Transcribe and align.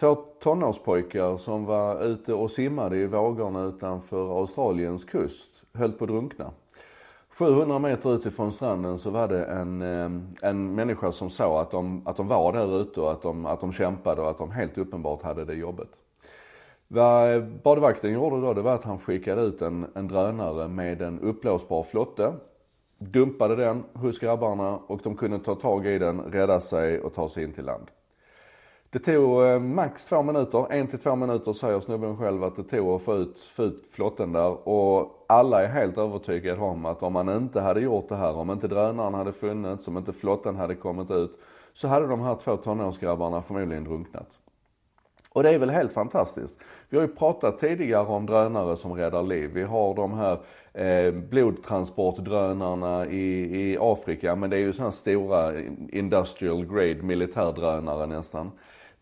Två 0.00 0.14
tonårspojkar 0.14 1.36
som 1.36 1.64
var 1.64 2.02
ute 2.02 2.34
och 2.34 2.50
simmade 2.50 2.96
i 2.96 3.06
vågorna 3.06 3.64
utanför 3.64 4.38
Australiens 4.38 5.04
kust 5.04 5.62
höll 5.74 5.92
på 5.92 6.04
att 6.04 6.10
drunkna. 6.10 6.50
700 7.38 7.78
meter 7.78 8.14
utifrån 8.14 8.52
stranden 8.52 8.98
så 8.98 9.10
var 9.10 9.28
det 9.28 9.44
en, 9.44 9.82
eh, 9.82 10.10
en 10.48 10.74
människa 10.74 11.12
som 11.12 11.30
såg 11.30 11.58
att 11.58 11.70
de, 11.70 12.06
att 12.06 12.16
de 12.16 12.28
var 12.28 12.52
där 12.52 12.80
ute 12.80 13.00
och 13.00 13.12
att 13.12 13.22
de, 13.22 13.46
att 13.46 13.60
de 13.60 13.72
kämpade 13.72 14.22
och 14.22 14.30
att 14.30 14.38
de 14.38 14.50
helt 14.50 14.78
uppenbart 14.78 15.22
hade 15.22 15.44
det 15.44 15.54
jobbet. 15.54 15.88
Vad 16.88 17.34
eh, 17.34 17.42
badvakten 17.42 18.12
gjorde 18.12 18.40
då, 18.40 18.54
det 18.54 18.62
var 18.62 18.74
att 18.74 18.84
han 18.84 18.98
skickade 18.98 19.42
ut 19.42 19.62
en, 19.62 19.86
en 19.94 20.08
drönare 20.08 20.68
med 20.68 21.02
en 21.02 21.20
uppblåsbar 21.20 21.82
flotte. 21.82 22.32
Dumpade 22.98 23.56
den 23.56 23.84
hos 23.92 24.18
grabbarna 24.18 24.78
och 24.86 25.00
de 25.02 25.16
kunde 25.16 25.38
ta 25.38 25.54
tag 25.54 25.86
i 25.86 25.98
den, 25.98 26.20
rädda 26.20 26.60
sig 26.60 27.00
och 27.00 27.14
ta 27.14 27.28
sig 27.28 27.44
in 27.44 27.52
till 27.52 27.64
land. 27.64 27.90
Det 28.92 28.98
tog 28.98 29.46
eh, 29.46 29.60
max 29.60 30.04
två 30.04 30.22
minuter, 30.22 30.72
en 30.72 30.86
till 30.86 30.98
två 30.98 31.16
minuter 31.16 31.52
säger 31.52 31.80
snubben 31.80 32.16
själv 32.16 32.44
att 32.44 32.56
det 32.56 32.62
tog 32.62 32.88
att 32.88 33.02
få 33.02 33.16
ut, 33.16 33.38
få 33.38 33.62
ut 33.62 33.86
flotten 33.86 34.32
där. 34.32 34.68
Och 34.68 35.24
alla 35.28 35.62
är 35.62 35.68
helt 35.68 35.98
övertygade 35.98 36.60
om 36.60 36.86
att 36.86 37.02
om 37.02 37.12
man 37.12 37.28
inte 37.28 37.60
hade 37.60 37.80
gjort 37.80 38.08
det 38.08 38.16
här, 38.16 38.36
om 38.36 38.50
inte 38.50 38.68
drönaren 38.68 39.14
hade 39.14 39.32
funnits, 39.32 39.88
om 39.88 39.96
inte 39.96 40.12
flotten 40.12 40.56
hade 40.56 40.74
kommit 40.74 41.10
ut, 41.10 41.38
så 41.72 41.88
hade 41.88 42.06
de 42.06 42.20
här 42.20 42.34
två 42.34 42.56
tonårsgrabbarna 42.56 43.42
förmodligen 43.42 43.84
drunknat. 43.84 44.38
Och 45.32 45.42
det 45.42 45.50
är 45.50 45.58
väl 45.58 45.70
helt 45.70 45.92
fantastiskt. 45.92 46.58
Vi 46.88 46.96
har 46.96 47.04
ju 47.06 47.14
pratat 47.14 47.58
tidigare 47.58 48.06
om 48.06 48.26
drönare 48.26 48.76
som 48.76 48.92
räddar 48.92 49.22
liv. 49.22 49.50
Vi 49.54 49.62
har 49.62 49.94
de 49.94 50.12
här 50.12 50.38
eh, 50.72 51.12
blodtransportdrönarna 51.12 53.06
i, 53.06 53.60
i 53.60 53.78
Afrika, 53.80 54.36
men 54.36 54.50
det 54.50 54.56
är 54.56 54.60
ju 54.60 54.72
sådana 54.72 54.92
stora 54.92 55.60
industrial 55.92 56.66
grade 56.66 57.02
militärdrönare 57.02 58.06
nästan. 58.06 58.50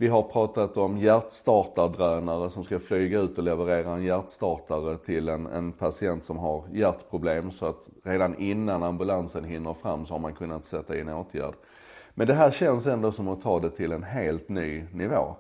Vi 0.01 0.09
har 0.09 0.23
pratat 0.23 0.77
om 0.77 0.99
hjärtstartardrönare 0.99 2.51
som 2.51 2.65
ska 2.65 2.79
flyga 2.79 3.21
ut 3.21 3.39
och 3.39 3.45
leverera 3.45 3.95
en 3.95 4.05
hjärtstartare 4.05 4.99
till 4.99 5.29
en, 5.29 5.47
en 5.47 5.73
patient 5.73 6.25
som 6.25 6.39
har 6.39 6.65
hjärtproblem 6.73 7.51
så 7.51 7.67
att 7.67 7.89
redan 8.05 8.39
innan 8.39 8.83
ambulansen 8.83 9.45
hinner 9.45 9.75
fram 9.75 10.07
så 10.07 10.15
har 10.15 10.19
man 10.19 10.35
kunnat 10.35 10.65
sätta 10.65 10.99
in 10.99 11.09
åtgärd. 11.09 11.55
Men 12.15 12.27
det 12.27 12.35
här 12.35 12.51
känns 12.51 12.87
ändå 12.87 13.13
som 13.13 13.29
att 13.29 13.41
ta 13.41 13.61
det 13.61 13.71
till 13.71 13.93
en 13.93 14.03
helt 14.03 14.49
ny 14.49 14.85
nivå. 14.93 15.37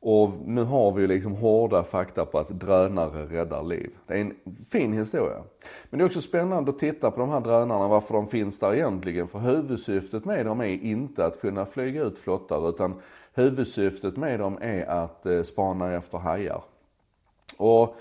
Och 0.00 0.30
nu 0.44 0.64
har 0.64 0.92
vi 0.92 1.02
ju 1.02 1.08
liksom 1.08 1.32
hårda 1.32 1.84
fakta 1.84 2.26
på 2.26 2.38
att 2.38 2.48
drönare 2.48 3.26
räddar 3.26 3.62
liv. 3.62 3.90
Det 4.06 4.14
är 4.14 4.20
en 4.20 4.34
fin 4.70 4.92
historia. 4.92 5.42
Men 5.90 5.98
det 5.98 6.04
är 6.04 6.06
också 6.06 6.20
spännande 6.20 6.70
att 6.70 6.78
titta 6.78 7.10
på 7.10 7.20
de 7.20 7.30
här 7.30 7.40
drönarna, 7.40 7.88
varför 7.88 8.14
de 8.14 8.26
finns 8.26 8.58
där 8.58 8.74
egentligen. 8.74 9.28
För 9.28 9.38
huvudsyftet 9.38 10.24
med 10.24 10.46
dem 10.46 10.60
är 10.60 10.84
inte 10.84 11.26
att 11.26 11.40
kunna 11.40 11.66
flyga 11.66 12.02
ut 12.02 12.18
flottar, 12.18 12.68
utan 12.68 12.94
huvudsyftet 13.36 14.16
med 14.16 14.40
dem 14.40 14.58
är 14.60 14.86
att 14.86 15.26
eh, 15.26 15.42
spana 15.42 15.94
efter 15.94 16.18
hajar. 16.18 16.62
Och 17.56 17.96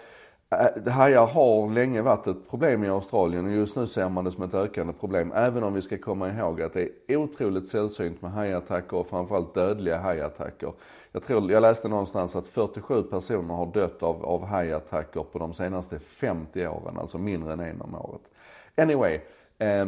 eh, 0.49 0.91
Hajar 0.91 1.25
har 1.27 1.69
länge 1.69 2.01
varit 2.01 2.27
ett 2.27 2.49
problem 2.49 2.83
i 2.83 2.89
Australien 2.89 3.45
och 3.45 3.51
just 3.51 3.75
nu 3.75 3.87
ser 3.87 4.09
man 4.09 4.23
det 4.23 4.31
som 4.31 4.43
ett 4.43 4.53
ökande 4.53 4.93
problem. 4.93 5.31
Även 5.35 5.63
om 5.63 5.73
vi 5.73 5.81
ska 5.81 5.97
komma 5.97 6.29
ihåg 6.29 6.61
att 6.61 6.73
det 6.73 6.89
är 7.07 7.15
otroligt 7.15 7.67
sällsynt 7.67 8.21
med 8.21 8.31
hajattacker 8.31 8.97
och 8.97 9.07
framförallt 9.07 9.53
dödliga 9.53 9.97
hajattacker. 9.97 10.73
Jag, 11.11 11.23
tror, 11.23 11.51
jag 11.51 11.61
läste 11.61 11.87
någonstans 11.87 12.35
att 12.35 12.47
47 12.47 13.03
personer 13.03 13.53
har 13.53 13.65
dött 13.65 14.03
av, 14.03 14.25
av 14.25 14.45
hajattacker 14.45 15.23
på 15.31 15.39
de 15.39 15.53
senaste 15.53 15.99
50 15.99 16.67
åren, 16.67 16.97
alltså 16.97 17.17
mindre 17.17 17.53
än 17.53 17.59
en 17.59 17.81
om 17.81 17.95
året. 17.95 18.31
Anyway, 18.77 19.19
eh, 19.59 19.85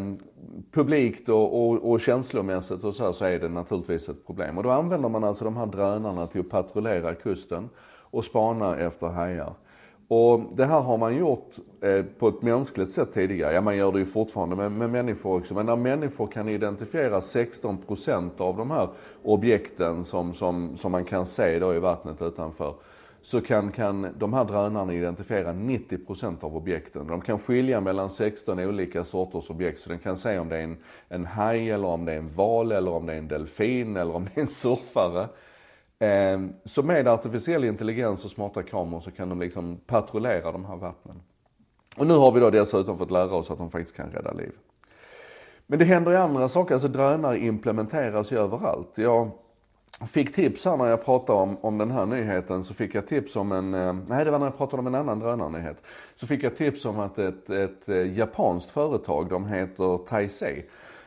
publikt 0.72 1.30
och, 1.30 1.70
och, 1.70 1.92
och 1.92 2.02
känslomässigt 2.02 2.84
och 2.84 2.96
så, 2.96 3.04
här, 3.04 3.12
så 3.12 3.26
är 3.26 3.40
det 3.40 3.50
naturligtvis 3.50 4.10
ett 4.10 4.26
problem. 4.26 4.58
Och 4.58 4.64
då 4.64 4.70
använder 4.70 5.10
man 5.10 5.24
alltså 5.24 5.46
de 5.46 5.58
här 5.58 5.66
drönarna 5.66 6.28
till 6.28 6.42
att 6.42 6.50
patrullera 6.50 7.14
kusten 7.14 7.70
och 8.12 8.26
spana 8.26 8.78
efter 8.78 9.08
hajar. 9.08 9.54
Och 10.08 10.42
det 10.54 10.66
här 10.66 10.82
har 10.82 10.98
man 10.98 11.16
gjort 11.16 11.50
eh, 11.82 12.06
på 12.20 12.28
ett 12.28 12.42
mänskligt 12.42 12.92
sätt 12.92 13.12
tidigare. 13.12 13.54
Ja, 13.54 13.62
man 13.62 13.78
gör 13.78 13.92
det 13.92 14.00
ju 14.00 14.06
fortfarande 14.06 14.56
med, 14.56 14.72
med 14.72 14.90
människor 14.90 15.38
också. 15.38 15.54
Men 15.54 15.66
när 15.66 15.76
människor 15.76 16.28
kan 16.28 16.50
identifiera 16.50 17.20
16% 17.20 18.30
av 18.38 18.58
de 18.58 18.72
här 18.72 18.90
objekten 19.24 20.04
som, 20.04 20.34
som, 20.34 20.78
som 20.78 20.92
man 20.92 21.06
kan 21.06 21.26
se 21.26 21.60
då 21.60 21.76
i 21.76 21.80
vattnet 21.80 22.22
utanför. 22.22 22.74
Så 23.28 23.42
kan, 23.42 23.72
kan 23.72 24.08
de 24.18 24.34
här 24.34 24.46
drönarna 24.46 24.94
identifiera 24.94 25.54
90% 25.54 26.44
av 26.44 26.58
objekten. 26.58 27.08
De 27.08 27.22
kan 27.22 27.40
skilja 27.40 27.82
mellan 27.82 28.10
16 28.10 28.60
olika 28.60 29.04
sorters 29.04 29.50
objekt. 29.50 29.82
Så 29.82 29.90
den 29.90 30.00
kan 30.00 30.18
se 30.18 30.40
om 30.40 30.50
det 30.50 30.58
är 30.58 30.64
en, 30.64 30.78
en 31.10 31.26
haj, 31.26 31.72
eller 31.72 31.88
om 31.88 32.06
det 32.06 32.14
är 32.14 32.18
en 32.18 32.30
val, 32.30 32.72
eller 32.72 32.92
om 32.92 33.06
det 33.06 33.14
är 33.14 33.18
en 33.18 33.28
delfin, 33.28 33.98
eller 33.98 34.16
om 34.16 34.26
det 34.26 34.38
är 34.38 34.42
en 34.42 34.48
surfare. 34.48 35.28
Eh, 36.00 36.42
så 36.66 36.84
med 36.84 37.08
artificiell 37.08 37.64
intelligens 37.64 38.26
och 38.26 38.32
smarta 38.32 38.64
kameror 38.64 39.02
så 39.02 39.12
kan 39.12 39.30
de 39.30 39.40
liksom 39.40 39.78
patrullera 39.78 40.52
de 40.52 40.66
här 40.66 40.76
vattnen. 40.76 41.22
Och 41.98 42.08
nu 42.08 42.14
har 42.14 42.32
vi 42.32 42.40
då 42.40 42.50
dessutom 42.50 42.98
fått 42.98 43.12
lära 43.12 43.36
oss 43.36 43.52
att 43.52 43.58
de 43.58 43.70
faktiskt 43.70 43.96
kan 43.96 44.12
rädda 44.12 44.32
liv. 44.32 44.52
Men 45.66 45.80
det 45.80 45.86
händer 45.86 46.12
ju 46.12 46.18
andra 46.18 46.50
saker, 46.50 46.74
alltså 46.74 46.88
drönare 46.88 47.38
implementeras 47.38 48.32
ju 48.32 48.38
överallt. 48.38 48.98
Jag 48.98 49.32
fick 50.06 50.36
tips 50.36 50.66
här 50.66 50.78
när 50.78 50.86
jag 50.86 51.06
pratade 51.06 51.40
om, 51.40 51.58
om 51.62 51.78
den 51.78 51.92
här 51.92 52.06
nyheten, 52.06 52.64
så 52.64 52.74
fick 52.74 52.96
jag 52.96 53.08
tips 53.08 53.36
om 53.36 53.52
en, 53.52 53.74
eh, 53.74 53.96
nej 54.08 54.26
det 54.26 54.32
var 54.32 54.40
när 54.40 54.46
jag 54.46 54.58
pratade 54.58 54.80
om 54.80 54.88
en 54.88 54.96
annan 54.96 55.20
drönarnyhet. 55.20 55.84
Så 56.16 56.28
fick 56.28 56.44
jag 56.44 56.58
tips 56.58 56.86
om 56.86 57.00
att 57.00 57.20
ett, 57.20 57.50
ett 57.50 57.90
eh, 57.90 58.18
japanskt 58.18 58.72
företag, 58.72 59.30
de 59.30 59.48
heter 59.48 59.98
Taisei, 59.98 60.66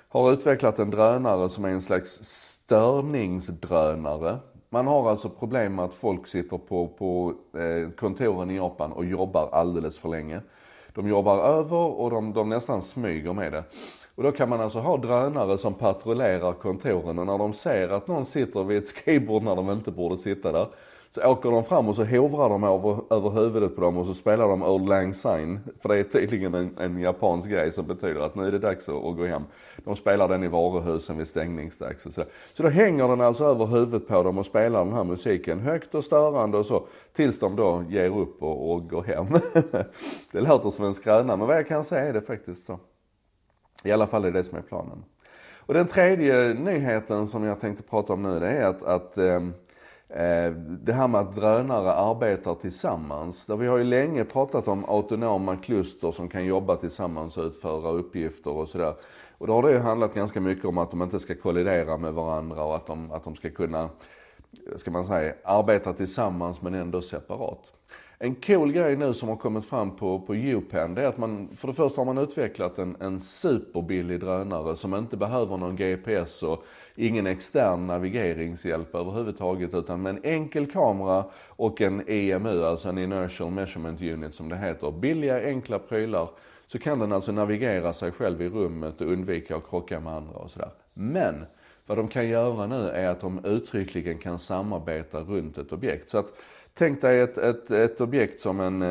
har 0.08 0.32
utvecklat 0.32 0.78
en 0.78 0.90
drönare 0.90 1.48
som 1.48 1.64
är 1.64 1.68
en 1.68 1.82
slags 1.82 2.24
störningsdrönare. 2.24 4.38
Man 4.68 4.86
har 4.86 5.10
alltså 5.10 5.28
problem 5.28 5.74
med 5.74 5.84
att 5.84 5.94
folk 5.94 6.26
sitter 6.26 6.58
på, 6.58 6.86
på 6.86 7.34
eh, 7.58 7.90
kontoren 7.90 8.50
i 8.50 8.56
Japan 8.56 8.92
och 8.92 9.04
jobbar 9.04 9.48
alldeles 9.52 9.98
för 9.98 10.08
länge. 10.08 10.40
De 10.94 11.08
jobbar 11.08 11.38
över 11.38 11.76
och 11.76 12.10
de, 12.10 12.32
de 12.32 12.48
nästan 12.48 12.82
smyger 12.82 13.32
med 13.32 13.52
det. 13.52 13.64
Och 14.14 14.22
då 14.22 14.32
kan 14.32 14.48
man 14.48 14.60
alltså 14.60 14.78
ha 14.78 14.96
drönare 14.96 15.58
som 15.58 15.74
patrullerar 15.74 16.52
kontoren 16.52 17.18
och 17.18 17.26
när 17.26 17.38
de 17.38 17.52
ser 17.52 17.88
att 17.88 18.08
någon 18.08 18.24
sitter 18.24 18.64
vid 18.64 18.78
ett 18.78 18.88
skrivbord 18.88 19.42
när 19.42 19.56
de 19.56 19.70
inte 19.70 19.90
borde 19.90 20.16
sitta 20.16 20.52
där, 20.52 20.66
så 21.14 21.22
åker 21.24 21.50
de 21.50 21.64
fram 21.64 21.88
och 21.88 21.94
så 21.94 22.04
hovrar 22.04 22.48
de 22.48 22.64
över, 22.64 23.00
över 23.10 23.30
huvudet 23.30 23.74
på 23.74 23.80
dem 23.80 23.96
och 23.96 24.06
så 24.06 24.14
spelar 24.14 24.48
de 24.48 24.62
Old 24.62 24.88
Lang 24.88 25.14
Syne. 25.14 25.60
För 25.82 25.88
det 25.88 25.98
är 25.98 26.02
tydligen 26.02 26.54
en, 26.54 26.78
en 26.78 26.98
japansk 26.98 27.48
grej 27.50 27.72
som 27.72 27.86
betyder 27.86 28.20
att 28.20 28.34
nu 28.34 28.46
är 28.46 28.52
det 28.52 28.58
dags 28.58 28.88
att, 28.88 29.04
att 29.04 29.16
gå 29.16 29.26
hem. 29.26 29.42
De 29.76 29.96
spelar 29.96 30.28
den 30.28 30.42
i 30.42 30.48
varuhusen 30.48 31.18
vid 31.18 31.28
stängningsdags 31.28 32.06
och 32.06 32.12
så. 32.12 32.24
Så 32.54 32.62
då 32.62 32.68
hänger 32.68 33.08
den 33.08 33.20
alltså 33.20 33.44
över 33.44 33.66
huvudet 33.66 34.08
på 34.08 34.22
dem 34.22 34.38
och 34.38 34.46
spelar 34.46 34.84
den 34.84 34.94
här 34.94 35.04
musiken 35.04 35.60
högt 35.60 35.94
och 35.94 36.04
störande 36.04 36.58
och 36.58 36.66
så. 36.66 36.86
Tills 37.12 37.38
de 37.38 37.56
då 37.56 37.84
ger 37.88 38.18
upp 38.18 38.42
och, 38.42 38.72
och 38.72 38.88
går 38.88 39.02
hem. 39.02 39.26
det 40.32 40.40
låter 40.40 40.70
som 40.70 40.84
en 40.84 40.94
skröna 40.94 41.36
men 41.36 41.46
vad 41.46 41.56
jag 41.56 41.68
kan 41.68 41.84
säga 41.84 42.08
är 42.08 42.12
det 42.12 42.20
faktiskt 42.20 42.64
så. 42.64 42.78
I 43.84 43.92
alla 43.92 44.06
fall 44.06 44.24
är 44.24 44.30
det 44.30 44.38
det 44.38 44.44
som 44.44 44.58
är 44.58 44.62
planen. 44.62 45.04
Och 45.56 45.74
den 45.74 45.86
tredje 45.86 46.54
nyheten 46.54 47.26
som 47.26 47.44
jag 47.44 47.60
tänkte 47.60 47.82
prata 47.82 48.12
om 48.12 48.22
nu 48.22 48.40
det 48.40 48.48
är 48.48 48.64
att, 48.64 48.82
att 48.82 49.18
Eh, 49.18 49.40
Eh, 50.12 50.52
det 50.52 50.92
här 50.92 51.08
med 51.08 51.20
att 51.20 51.34
drönare 51.34 51.92
arbetar 51.92 52.54
tillsammans. 52.54 53.46
Där 53.46 53.56
vi 53.56 53.66
har 53.66 53.78
ju 53.78 53.84
länge 53.84 54.24
pratat 54.24 54.68
om 54.68 54.84
autonoma 54.84 55.56
kluster 55.56 56.10
som 56.10 56.28
kan 56.28 56.44
jobba 56.44 56.76
tillsammans 56.76 57.36
och 57.36 57.44
utföra 57.44 57.90
uppgifter 57.90 58.50
och 58.50 58.68
sådär. 58.68 58.94
Och 59.38 59.46
då 59.46 59.52
har 59.52 59.62
det 59.62 59.70
ju 59.70 59.78
handlat 59.78 60.14
ganska 60.14 60.40
mycket 60.40 60.64
om 60.64 60.78
att 60.78 60.90
de 60.90 61.02
inte 61.02 61.18
ska 61.18 61.34
kollidera 61.34 61.96
med 61.96 62.14
varandra 62.14 62.64
och 62.64 62.76
att 62.76 62.86
de, 62.86 63.12
att 63.12 63.24
de 63.24 63.34
ska 63.36 63.50
kunna, 63.50 63.88
ska 64.76 64.90
man 64.90 65.04
säga, 65.04 65.34
arbeta 65.44 65.92
tillsammans 65.92 66.62
men 66.62 66.74
ändå 66.74 67.00
separat. 67.02 67.72
En 68.22 68.34
cool 68.34 68.72
grej 68.72 68.96
nu 68.96 69.14
som 69.14 69.28
har 69.28 69.36
kommit 69.36 69.64
fram 69.64 69.96
på, 69.96 70.20
på 70.20 70.34
UPenn, 70.34 70.94
det 70.94 71.02
är 71.02 71.06
att 71.06 71.18
man, 71.18 71.48
för 71.56 71.68
det 71.68 71.74
första 71.74 72.00
har 72.00 72.04
man 72.04 72.18
utvecklat 72.18 72.78
en, 72.78 72.96
en 73.00 73.20
superbillig 73.20 74.20
drönare 74.20 74.76
som 74.76 74.94
inte 74.94 75.16
behöver 75.16 75.56
någon 75.56 75.76
GPS 75.76 76.42
och 76.42 76.64
ingen 76.94 77.26
extern 77.26 77.86
navigeringshjälp 77.86 78.94
överhuvudtaget 78.94 79.74
utan 79.74 80.02
med 80.02 80.16
en 80.16 80.24
enkel 80.24 80.70
kamera 80.70 81.24
och 81.48 81.80
en 81.80 82.02
EMU, 82.08 82.64
alltså 82.64 82.88
en 82.88 82.98
Inertial 82.98 83.50
Measurement 83.50 84.02
Unit 84.02 84.34
som 84.34 84.48
det 84.48 84.56
heter. 84.56 84.90
Billiga, 84.90 85.44
enkla 85.44 85.78
prylar. 85.78 86.28
Så 86.66 86.78
kan 86.78 86.98
den 86.98 87.12
alltså 87.12 87.32
navigera 87.32 87.92
sig 87.92 88.12
själv 88.12 88.42
i 88.42 88.48
rummet 88.48 89.00
och 89.00 89.12
undvika 89.12 89.56
att 89.56 89.68
krocka 89.68 90.00
med 90.00 90.12
andra 90.12 90.38
och 90.38 90.50
sådär. 90.50 90.70
Men 90.94 91.46
vad 91.86 91.98
de 91.98 92.08
kan 92.08 92.28
göra 92.28 92.66
nu 92.66 92.88
är 92.88 93.08
att 93.08 93.20
de 93.20 93.44
uttryckligen 93.44 94.18
kan 94.18 94.38
samarbeta 94.38 95.20
runt 95.20 95.58
ett 95.58 95.72
objekt. 95.72 96.10
Så 96.10 96.18
att 96.18 96.32
tänk 96.74 97.00
dig 97.00 97.20
ett, 97.20 97.38
ett, 97.38 97.70
ett 97.70 98.00
objekt 98.00 98.40
som 98.40 98.60
en 98.60 98.82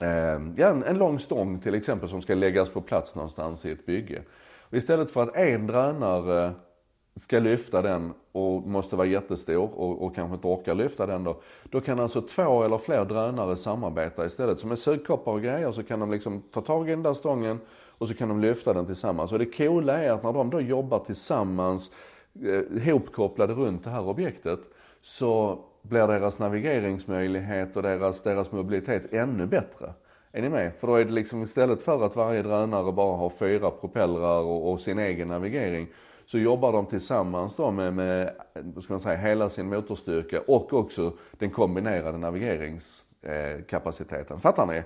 eh, 0.00 0.40
ja, 0.56 0.68
en, 0.68 0.82
en 0.82 0.98
lång 0.98 1.18
stång 1.18 1.60
till 1.60 1.74
exempel 1.74 2.08
som 2.08 2.22
ska 2.22 2.34
läggas 2.34 2.70
på 2.70 2.80
plats 2.80 3.14
någonstans 3.14 3.64
i 3.64 3.70
ett 3.70 3.86
bygge. 3.86 4.22
Och 4.60 4.74
istället 4.74 5.10
för 5.10 5.22
att 5.22 5.36
en 5.36 5.66
drönare 5.66 6.52
ska 7.16 7.38
lyfta 7.38 7.82
den 7.82 8.12
och 8.32 8.62
måste 8.62 8.96
vara 8.96 9.06
jättestor 9.06 9.74
och, 9.74 10.02
och 10.02 10.14
kanske 10.14 10.34
inte 10.34 10.46
orkar 10.46 10.74
lyfta 10.74 11.06
den 11.06 11.24
då. 11.24 11.40
Då 11.64 11.80
kan 11.80 12.00
alltså 12.00 12.22
två 12.22 12.62
eller 12.62 12.78
fler 12.78 13.04
drönare 13.04 13.56
samarbeta 13.56 14.26
istället. 14.26 14.58
Så 14.58 14.66
med 14.66 14.78
sugkoppar 14.78 15.32
och 15.32 15.42
grejer 15.42 15.72
så 15.72 15.82
kan 15.82 16.00
de 16.00 16.10
liksom 16.10 16.42
ta 16.52 16.60
tag 16.60 16.88
i 16.88 16.90
den 16.90 17.02
där 17.02 17.14
stången 17.14 17.60
och 17.98 18.08
så 18.08 18.14
kan 18.14 18.28
de 18.28 18.40
lyfta 18.40 18.72
den 18.72 18.86
tillsammans. 18.86 19.32
Och 19.32 19.38
det 19.38 19.56
coola 19.56 19.98
är 19.98 20.10
att 20.10 20.22
när 20.22 20.32
de 20.32 20.50
då 20.50 20.60
jobbar 20.60 20.98
tillsammans, 20.98 21.90
eh, 22.42 22.92
hopkopplade 22.92 23.54
runt 23.54 23.84
det 23.84 23.90
här 23.90 24.08
objektet, 24.08 24.60
så 25.00 25.58
blir 25.82 26.06
deras 26.06 26.38
navigeringsmöjlighet 26.38 27.76
och 27.76 27.82
deras, 27.82 28.22
deras 28.22 28.52
mobilitet 28.52 29.12
ännu 29.12 29.46
bättre. 29.46 29.92
Är 30.32 30.42
ni 30.42 30.48
med? 30.48 30.72
För 30.80 30.86
då 30.86 30.94
är 30.94 31.04
det 31.04 31.12
liksom 31.12 31.42
istället 31.42 31.82
för 31.82 32.06
att 32.06 32.16
varje 32.16 32.42
drönare 32.42 32.92
bara 32.92 33.16
har 33.16 33.30
fyra 33.30 33.70
propellrar 33.70 34.40
och, 34.40 34.72
och 34.72 34.80
sin 34.80 34.98
egen 34.98 35.28
navigering 35.28 35.88
så 36.26 36.38
jobbar 36.38 36.72
de 36.72 36.86
tillsammans 36.86 37.56
då 37.56 37.70
med, 37.70 37.94
med 37.94 38.32
ska 38.80 38.92
man 38.92 39.00
säga, 39.00 39.16
hela 39.16 39.48
sin 39.48 39.68
motorstyrka 39.68 40.40
och 40.40 40.72
också 40.72 41.12
den 41.38 41.50
kombinerade 41.50 42.18
navigeringskapaciteten. 42.18 44.40
Fattar 44.40 44.66
ni? 44.66 44.82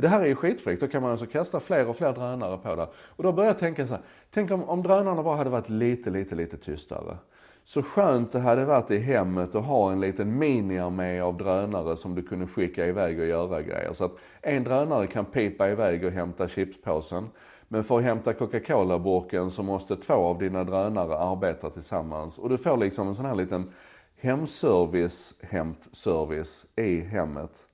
Och 0.00 0.02
det 0.02 0.08
här 0.08 0.20
är 0.20 0.26
ju 0.26 0.34
skitfräckt. 0.34 0.80
Då 0.80 0.88
kan 0.88 1.02
man 1.02 1.10
alltså 1.10 1.26
kasta 1.26 1.60
fler 1.60 1.88
och 1.88 1.96
fler 1.96 2.12
drönare 2.12 2.58
på 2.58 2.76
det. 2.76 2.88
Och 2.94 3.22
då 3.22 3.32
börjar 3.32 3.50
jag 3.50 3.58
tänka 3.58 3.86
så 3.86 3.94
här. 3.94 4.02
Tänk 4.30 4.50
om, 4.50 4.64
om 4.64 4.82
drönarna 4.82 5.22
bara 5.22 5.36
hade 5.36 5.50
varit 5.50 5.68
lite, 5.68 6.10
lite, 6.10 6.34
lite 6.34 6.56
tystare. 6.56 7.16
Så 7.64 7.82
skönt 7.82 8.32
det 8.32 8.40
hade 8.40 8.64
varit 8.64 8.90
i 8.90 8.98
hemmet 8.98 9.54
att 9.54 9.64
ha 9.64 9.92
en 9.92 10.00
liten 10.00 10.38
miniarmé 10.38 11.20
av 11.20 11.36
drönare 11.36 11.96
som 11.96 12.14
du 12.14 12.22
kunde 12.22 12.46
skicka 12.46 12.86
iväg 12.86 13.20
och 13.20 13.26
göra 13.26 13.62
grejer. 13.62 13.92
Så 13.92 14.04
att 14.04 14.12
en 14.42 14.64
drönare 14.64 15.06
kan 15.06 15.24
pipa 15.24 15.70
iväg 15.70 16.04
och 16.04 16.12
hämta 16.12 16.48
chipspåsen. 16.48 17.28
Men 17.68 17.84
för 17.84 17.98
att 17.98 18.04
hämta 18.04 18.32
Coca-Cola-burken 18.34 19.50
så 19.50 19.62
måste 19.62 19.96
två 19.96 20.14
av 20.14 20.38
dina 20.38 20.64
drönare 20.64 21.18
arbeta 21.18 21.70
tillsammans. 21.70 22.38
Och 22.38 22.48
du 22.48 22.58
får 22.58 22.76
liksom 22.76 23.08
en 23.08 23.14
sån 23.14 23.24
här 23.24 23.34
liten 23.34 23.72
hemservice, 24.16 25.34
hämtservice 25.42 26.66
i 26.76 27.00
hemmet. 27.00 27.66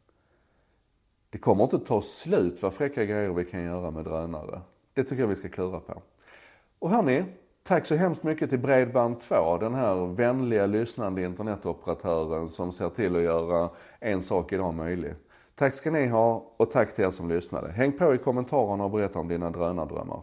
Det 1.31 1.39
kommer 1.39 1.65
inte 1.65 1.79
ta 1.79 2.03
slut 2.03 2.63
vad 2.63 2.75
fräcka 2.75 3.05
grejer 3.05 3.31
vi 3.31 3.45
kan 3.45 3.63
göra 3.63 3.91
med 3.91 4.05
drönare. 4.05 4.61
Det 4.95 5.05
tycker 5.05 5.23
jag 5.23 5.29
vi 5.29 5.35
ska 5.35 5.49
klura 5.49 5.81
på. 5.81 6.03
Och 6.79 6.91
hörni, 6.91 7.25
tack 7.67 7.87
så 7.87 7.95
hemskt 7.95 8.23
mycket 8.23 8.51
till 8.51 8.59
Bredband2, 8.59 9.61
den 9.61 9.75
här 9.75 10.15
vänliga 10.15 10.67
lyssnande 10.67 11.23
internetoperatören 11.23 12.49
som 12.49 12.73
ser 12.73 12.89
till 12.89 13.17
att 13.17 13.23
göra 13.23 13.71
en 14.01 14.23
sak 14.23 14.53
idag 14.53 14.75
möjlig. 14.75 15.15
Tack 15.55 15.75
ska 15.75 15.91
ni 15.91 16.07
ha 16.07 16.53
och 16.57 16.71
tack 16.71 16.95
till 16.95 17.05
er 17.05 17.11
som 17.11 17.29
lyssnade. 17.29 17.73
Häng 17.73 17.93
på 17.93 18.15
i 18.15 18.19
kommentarerna 18.19 18.85
och 18.85 18.91
berätta 18.91 19.19
om 19.19 19.29
dina 19.29 19.51
drönardrömmar. 19.51 20.23